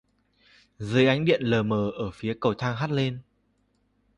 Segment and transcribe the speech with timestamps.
[0.79, 3.19] Dưới ánh điện lờ mờ ở phía cầu thang hắt lên